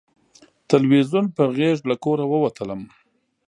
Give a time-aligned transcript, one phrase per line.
[0.69, 2.81] تلویزیون په غېږ له کوره ووتلم